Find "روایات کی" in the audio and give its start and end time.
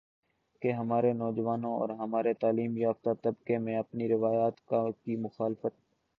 4.09-5.15